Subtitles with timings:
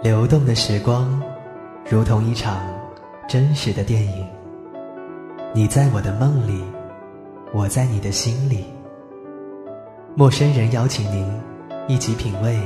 [0.00, 1.20] 流动的时光，
[1.90, 2.62] 如同一场
[3.28, 4.24] 真实的电影。
[5.52, 6.62] 你在我的梦里，
[7.52, 8.64] 我在你的心里。
[10.14, 11.26] 陌生人邀请您
[11.88, 12.56] 一起品味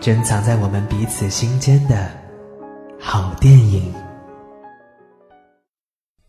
[0.00, 2.10] 珍藏在我们彼此心间的
[2.98, 3.92] 好电影。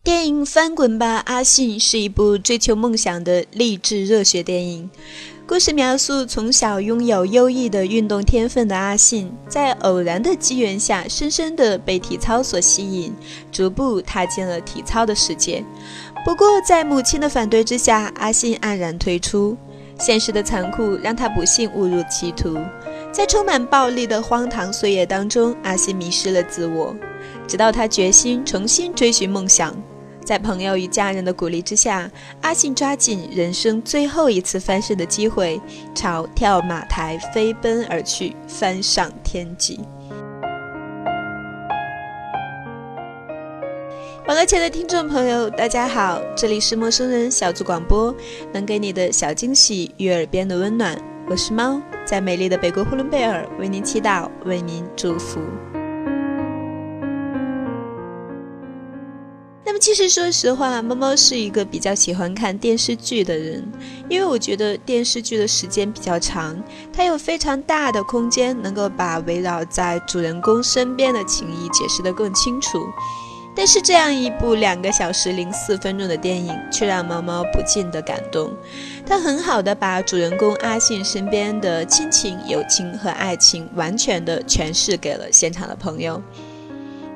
[0.02, 4.90] 电影《翻滚吧，阿信》是一部追求梦想的励志热血电影。
[5.50, 13.12] 故事描述从小拥有优异的运动天分的阿信，在偶然的机缘下，深深地被体操所吸引，
[13.50, 15.64] 逐步踏进了体操的世界。
[16.24, 19.56] 不过，在母亲的反对之下，阿信黯然退出。
[19.98, 22.56] 现实的残酷让他不幸误入歧途，
[23.10, 26.94] 在充满暴力的荒唐岁月当中，阿信迷失了自我，
[27.48, 29.74] 直到他决心重新追寻梦想。
[30.30, 32.08] 在朋友与家人的鼓励之下，
[32.40, 35.60] 阿信抓紧人生最后一次翻身的机会，
[35.92, 39.80] 朝跳马台飞奔而去，翻上天际。
[44.28, 48.14] 网络前的听众朋友，大家好，这里是陌生人小组广播，
[48.52, 50.96] 能给你的小惊喜与耳边的温暖。
[51.28, 55.40] 我是猫，在美丽的北国呼伦贝尔为您祈祷，为您祝福。
[59.92, 63.60] 其实说实话，猫猫是一个比较喜欢看电视剧的人，
[64.08, 66.56] 因为我觉得电视剧的时间比较长，
[66.92, 72.86] 它有非常大的空间，能够把围绕在主人公身边的情谊解释得更清楚。
[73.56, 78.52] 但是，这样一部两个小时零四分钟的电影，却让猫猫不禁的感动。
[79.04, 86.22] 它很好的把主人公阿信身边的亲情、友情和爱情，完全的诠释给了现场的朋友。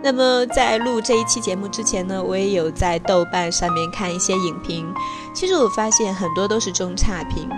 [0.04, 4.86] 那么在录这一期节目之前呢，我也有在豆瓣上面看一些影评。
[5.34, 7.48] 其实我发现很多都是中差评，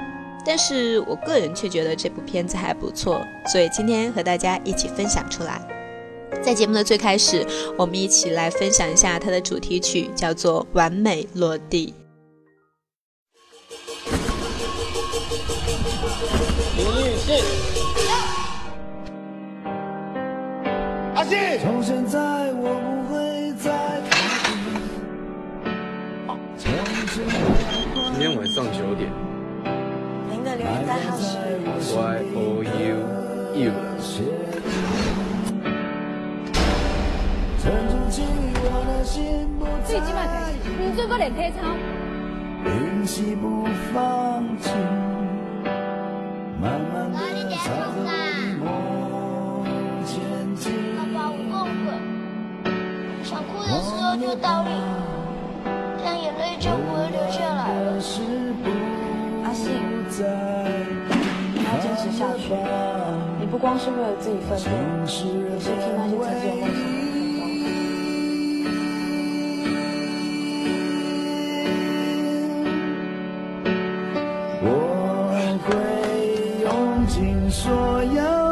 [0.44, 5.60] 但是我个人却觉得这部片子还不错，所以今天和大家一起分享出来。
[6.40, 7.44] 在节目的最开始，
[7.76, 11.92] 我们一起来分享一下它的主题曲，叫做《完美落地》。
[16.76, 17.32] 林律师，
[21.16, 21.36] 阿信，
[31.96, 31.98] Y
[32.34, 32.66] O U
[33.54, 33.72] U。
[39.84, 41.56] 最起码开始，你做过练体操。
[47.12, 47.68] 哪里点钟
[48.04, 48.10] 啊？
[50.96, 51.86] 爸爸，我够困，
[53.22, 54.68] 想哭的时候就倒立，
[63.40, 66.52] 你不光是为了自己奋斗，也是替那些曾经有梦想的人。
[74.62, 74.66] 我
[75.64, 75.68] 会
[76.62, 77.64] 用尽所
[78.14, 78.46] 有。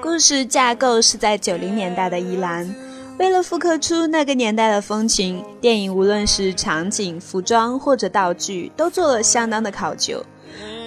[0.00, 2.74] 故事架构是在九零年代的宜兰，
[3.18, 10.24] 为了复刻出那个年代的风情，电影无论是场景、服装或者道具，都做了相当的考究，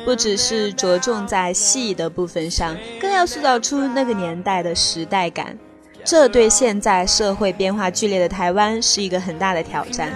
[0.03, 5.57] 不只是着重在戏的部分上，更要塑造出那个年代的时代感。
[6.05, 10.11] 这对现在社会变化剧烈的台湾是一个很大的挑战，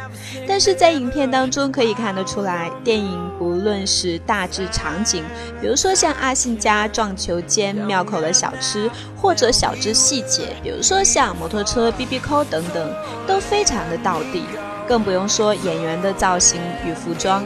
[0.48, 5.24] 但是在影片当中可以看得出来，电影不论是大致场景，
[5.60, 8.88] 比如说像阿信家撞球间、庙口的小吃，
[9.18, 12.94] 或者小至细节，比如说像摩托车、B B 扣等等，
[13.26, 14.44] 都非常的到地，
[14.88, 17.44] 更不用说演员的造型与服装，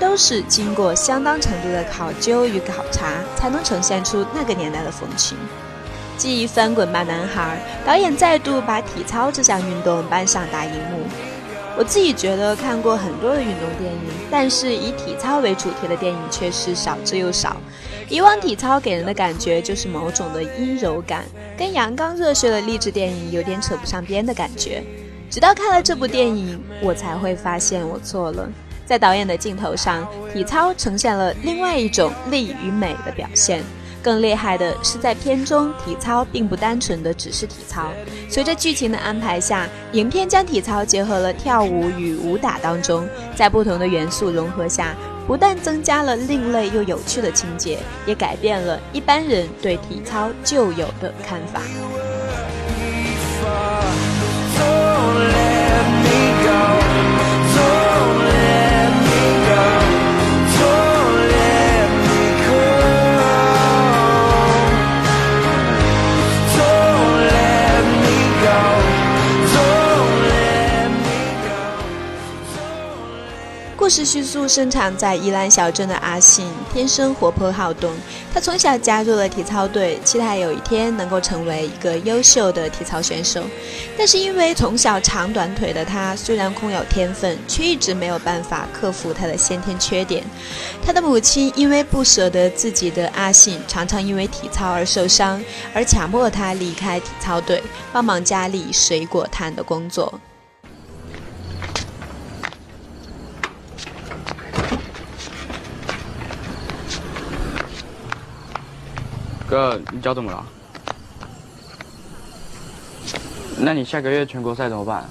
[0.00, 5.38] 都是经过相当程度的考究与考察，才能呈现出那个年代的风情。
[6.16, 11.00] 记忆《翻滚吧，男孩》，导演再度把体操这项运动搬上大荧幕。
[11.78, 17.58] 我自己觉得看过很多的运动电影，但是以体操为主题的电影却是少之又少。
[18.08, 21.24] 以往体操给人的感觉就是某种的阴柔感，
[21.58, 24.82] 跟阳刚热血的励志电影有点扯不上边的感觉。
[25.28, 28.48] 直到看了这部电影，我才会发现我错了。
[28.86, 33.62] 在导演的镜头上，体操呈现了另外一种力与美的表现。
[34.06, 37.90] 更厉害的是，在片中，体操并不单纯的只是体操。
[38.30, 44.94] 随着剧情的安排下，影片将体操结合了跳舞与武打当中，在不同的元素融合下，
[45.26, 51.60] 不但增加了另类又有趣的情节，也改变了一般人对体操旧有的看法。
[73.86, 77.94] 故事叙述生长在宜兰小镇的阿信，天生活泼好动。
[78.34, 83.44] 他从小加入了体操队，期待有一天能够成为一个优秀的体操选手。
[83.96, 90.24] 但是因为从小长短腿的他，虽然空有天分，却一直没有办法克服他的先天缺点。
[90.84, 95.40] 他的母亲因为不舍得自己的阿信常常因为体操而受伤，
[95.72, 97.62] 而强迫他离开体操队，
[97.92, 100.12] 帮忙家里水果摊的工作。
[109.48, 110.44] 哥，你脚怎么了？
[113.58, 115.08] 那你下个月全国赛怎么办？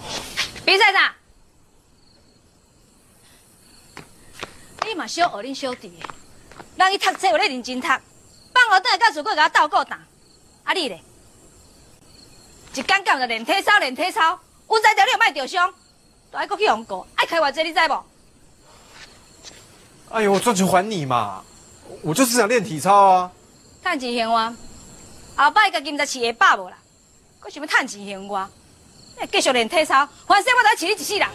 [0.65, 1.15] 比赛啥？
[4.85, 6.05] 你嘛小学恁小弟的，
[6.75, 9.97] 人伊读册有咧认真读，放学等下到厝过甲我斗过打，
[10.65, 11.01] 啊你咧？
[12.73, 14.37] 一干干就练体操练体操，
[14.69, 15.73] 有才调你又莫着伤，
[16.29, 18.03] 都爱搁去用过，爱开偌济你知无？
[20.09, 21.41] 哎呦，我赚钱还你嘛！
[22.01, 23.31] 我就是想练体操啊。
[23.85, 24.55] 趁钱还我，
[25.35, 26.77] 后摆甲金十饲下饱无啦？
[27.39, 28.49] 搁想要趁钱还我？
[29.31, 31.27] 继续练体操，反正我都要饲你一世人。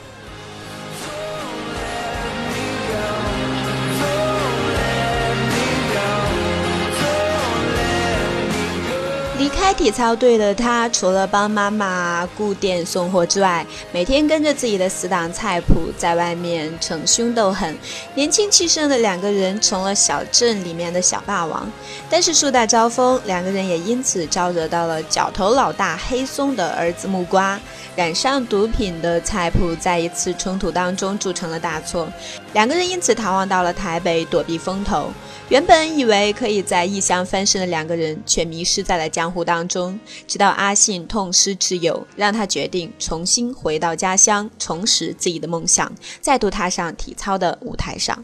[9.74, 17.76] 体操队的他，除了帮妈妈顾店送货之外，每天跟着自己的死党菜谱在外面逞凶斗狠。
[18.14, 21.70] 年轻气盛的两个人成了小镇里面的小霸王，
[22.08, 27.58] 但是树大招风，两个人也因此招惹到了角头老大黑松的儿子木瓜。
[27.96, 32.08] 染上毒品的菜谱在一次冲突当中铸成了大错，
[32.54, 35.12] 两个人因此逃亡到了台北躲避风头。
[35.50, 39.98] 原本以为可以在异乡翻身的两个人，却迷失在了江湖当中。
[40.24, 48.16] 直到阿信痛失挚友，让他决定重新回到家乡，重拾自己的梦想，再度踏上体操的舞台上。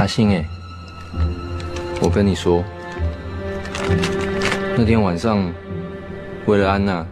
[0.00, 0.44] 阿信哎，
[2.02, 2.64] 我跟你说，
[4.76, 5.48] 那天晚上
[6.46, 7.06] 为了安娜，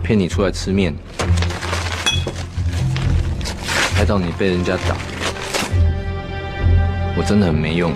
[0.00, 0.94] 骗你出来吃面。
[3.98, 4.94] 害到你被人家打，
[7.16, 7.92] 我真的很没用。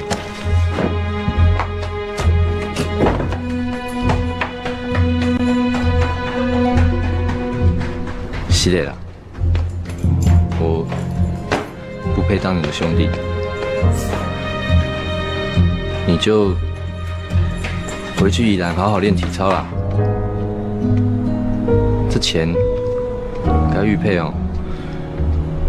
[8.50, 8.92] 系列了，
[10.58, 10.84] 我
[12.16, 13.08] 不配当你的兄弟，
[16.04, 16.52] 你就
[18.18, 19.64] 回去宜兰好好练体操啦。
[22.10, 22.52] 这钱
[23.72, 24.34] 该玉佩哦。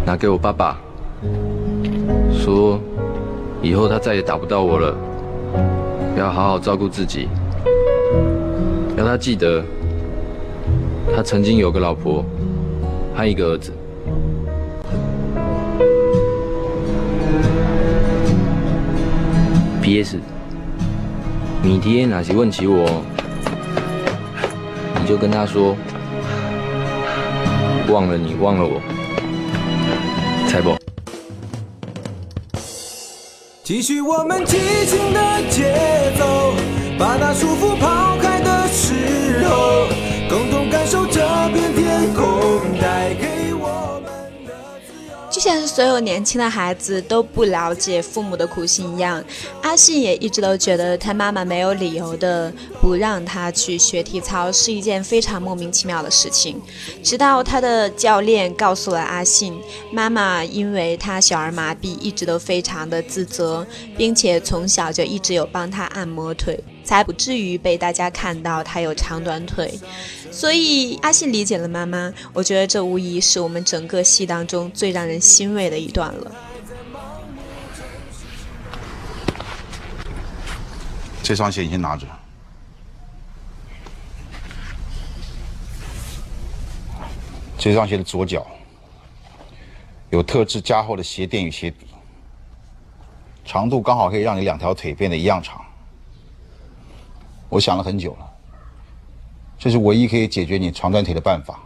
[0.06, 0.78] 拿给我爸爸，
[2.34, 2.78] 说
[3.62, 4.96] 以后他再也打不到我了，
[6.18, 7.30] 要好好照顾自己，
[8.98, 9.64] 要他记得
[11.16, 12.24] 他曾经有个老婆
[13.16, 13.72] 和一个儿子。
[19.82, 20.18] P.S.
[21.62, 23.02] 明天哪些问起我，
[25.00, 25.78] 你就跟他说，
[27.90, 28.82] 忘了你，忘了我。
[33.64, 36.54] 继续我们激情的节奏，
[37.00, 37.76] 把那束缚
[45.44, 49.22] 像是所有年轻的孩子都不了解父母的苦心一样，
[49.62, 56.62] 阿信也一直都觉得他妈妈没有理由的不让他去学体操是一件非常莫名其妙的事情。
[57.04, 59.60] 直到他的教练告诉了阿信，
[59.92, 69.80] 妈妈因为他小儿麻痹，一直都非常的自责，并且从小就一直有帮他按摩腿，才不至于被大家看到他有长短腿。
[70.32, 76.32] 所以阿信理解了妈妈，我觉得这无疑是我们整个戏当中最让人欣慰的一段了。
[81.22, 82.06] 这双鞋你先拿着。
[87.58, 88.46] 这双鞋的左脚
[90.10, 91.88] 有特制加厚的鞋垫与鞋底，
[93.46, 95.64] 长度刚好可以让你两条腿变得一样长。
[97.54, 98.28] 我想了很久了，
[99.60, 101.60] 这是唯一可以解决你长短腿的办法。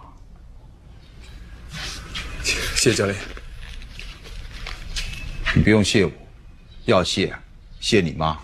[2.44, 3.17] 谢谢教练。
[5.56, 6.12] 你不用谢我，
[6.84, 7.34] 要谢
[7.79, 8.38] 谢你妈。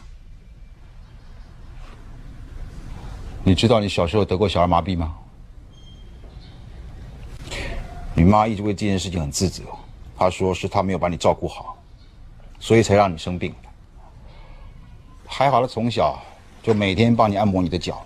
[3.43, 5.13] 你知道你小时候得过小儿麻痹吗？
[8.15, 9.63] 你妈一直为这件事情很自责，
[10.17, 11.77] 她说是她没有把你照顾好，
[12.57, 13.53] 所以才让你生病。
[15.27, 16.23] 还好她从小
[16.63, 18.03] 就每天帮你按摩你的脚，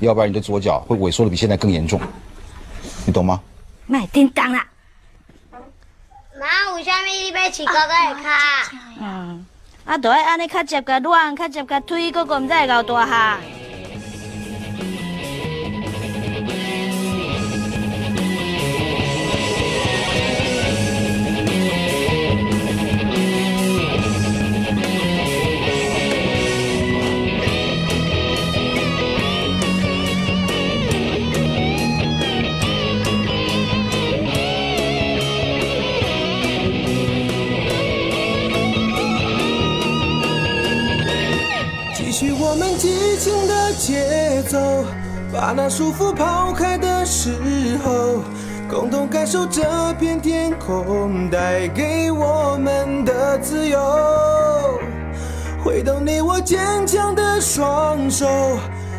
[0.00, 2.00] 要不然你的左脚会萎缩的比现在更严重，
[3.06, 3.38] 你懂吗？
[3.86, 4.66] 卖叮当啦！
[6.40, 8.30] 妈，有啥物你要饲哥哥的脚？
[9.00, 9.46] 嗯，
[9.84, 13.40] 啊，都爱安尼较接个软，较接个腿，哥哥唔知会搞大汉。
[42.52, 44.58] 我们激情的节奏，
[45.32, 47.30] 把那束缚抛开的时
[47.82, 48.20] 候，
[48.68, 49.62] 共同感受这
[49.98, 54.78] 片天空带给我们的自由。
[55.64, 58.28] 挥动你我坚强的双手，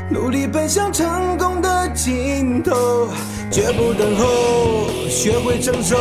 [0.09, 3.07] 努力奔向成功的尽头，
[3.51, 5.95] 绝不等候，学会承受，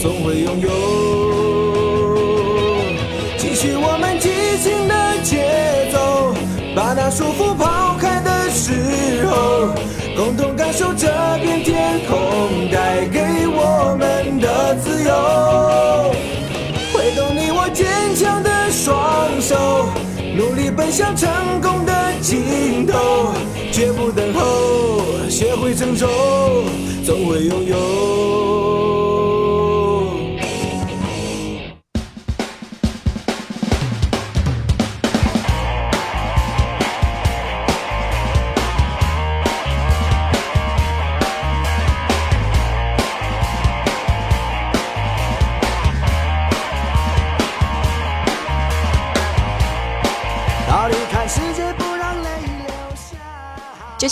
[0.00, 1.15] 总会拥有。
[7.16, 9.68] 束缚抛开的时候，
[10.14, 11.08] 共同感受这
[11.40, 16.12] 片天空带给我们的自由。
[16.92, 19.88] 挥动你我坚强的双手，
[20.36, 21.30] 努力奔向成
[21.62, 23.32] 功的尽头，
[23.72, 26.06] 绝不等候，学会承受，
[27.02, 28.75] 总会拥有。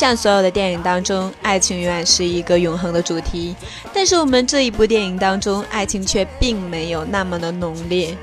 [0.05, 3.57] 像所有的电影当中，爱情永远是一个永恒的主题。
[3.91, 8.15] 但是我们这一部电影当中，爱情却并没有那么的浓烈，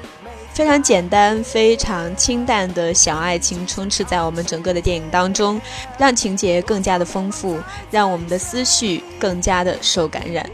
[0.53, 5.59] 非常简单、非常清淡的小爱情充斥在我们整个的电影当中，
[5.97, 7.57] 让情节更加的丰富，
[7.89, 10.47] 让我们的思绪更加的受感染。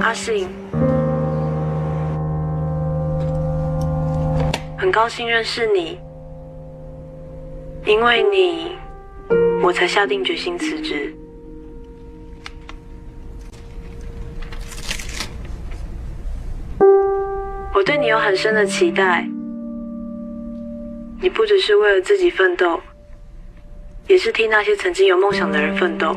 [0.00, 0.48] 阿信，
[4.78, 5.98] 很高兴认识你。
[7.86, 8.78] 因为你，
[9.62, 11.14] 我才下定决心辞职。
[17.74, 19.28] 我对你有很深的期待，
[21.20, 22.80] 你不只是为了自己奋斗，
[24.08, 26.16] 也是替那些曾经有梦想的人奋斗。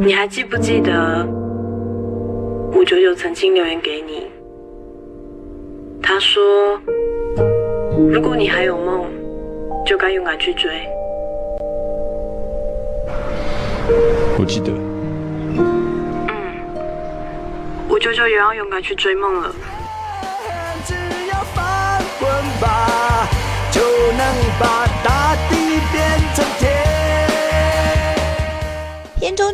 [0.00, 1.43] 你还记不记得？
[2.74, 4.26] 五九九曾经留言给你，
[6.02, 6.42] 他说
[8.10, 9.06] ：“如果你还有梦，
[9.86, 10.72] 就该勇敢去追。”
[14.36, 14.72] 我记得。
[16.28, 16.34] 嗯，
[17.88, 19.54] 五九九也要勇敢去追梦了。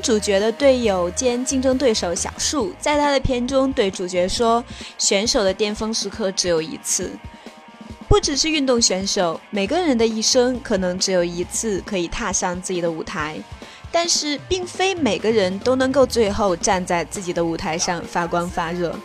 [0.01, 4.65] 主角的队友兼竞争对手小树，在他的片中对主角说
[4.99, 7.11] ：“选手的巅峰时刻只有一次，
[8.09, 13.39] 不只是运动选手，每个人的一生可能只有一次可以踏上自己的舞台，
[13.93, 18.99] 但是并非每个人都能够最后站在自己的舞台上发光发热。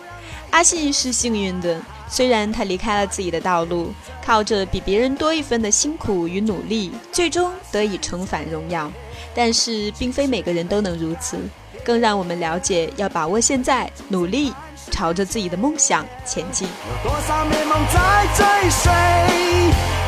[0.52, 3.92] 阿信是幸运的，虽然他离开了自己的道路，
[4.24, 8.92] 靠着比别人多一分的辛苦与努力，最终得以重返荣耀。”
[9.34, 11.38] 但是，并非每个人都能如此，
[11.84, 14.54] 更让我们了解要把握现在，努力
[14.92, 16.68] 朝着自己的梦想前进。
[16.68, 18.92] 有多少美梦在追随，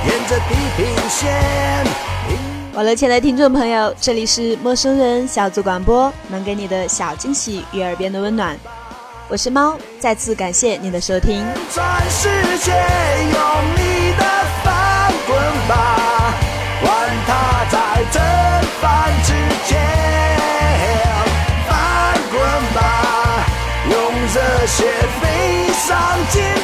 [0.05, 1.85] 沿着地平线。
[2.73, 8.57] 好了，亲爱的听众朋友，这里是陌生人小组广播，能给你的小惊喜与耳边的温暖。
[9.29, 11.45] 我是猫，再次感谢你的收听。
[11.69, 12.29] 全世
[12.59, 13.39] 界用
[13.75, 14.23] 力的
[14.63, 16.33] 翻滚吧，
[16.81, 16.89] 管
[17.27, 17.75] 它在
[18.09, 18.21] 蒸
[18.79, 19.33] 饭之
[19.67, 19.77] 间，
[21.67, 22.39] 翻滚
[22.73, 23.45] 吧，
[23.91, 23.95] 用
[24.33, 24.85] 热血
[25.19, 25.97] 飞上
[26.31, 26.56] 天，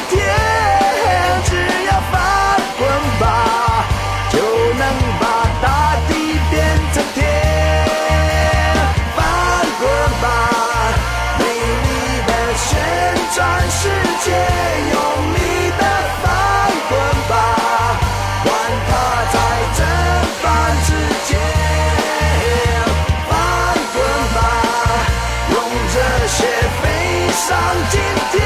[27.46, 27.58] 上
[27.90, 28.00] 今
[28.32, 28.42] 天，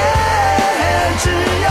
[1.19, 1.31] 只
[1.63, 1.71] 要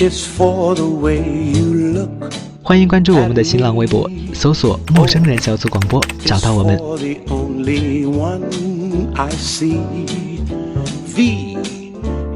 [0.00, 2.10] is for the way you look.
[2.62, 6.78] 欢迎关注我们的新浪微博，搜索“陌生人小组广播”，找到我们。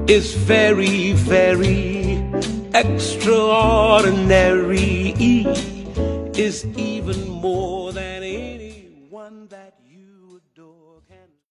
[0.08, 2.18] Is very, very
[2.72, 5.14] extraordinary.
[5.16, 5.46] E
[6.34, 6.64] is